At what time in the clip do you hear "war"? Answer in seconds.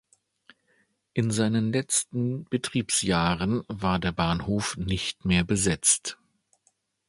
3.67-3.99